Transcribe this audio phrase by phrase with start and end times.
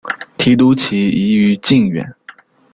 [0.35, 2.15] 提督旗移于靖远。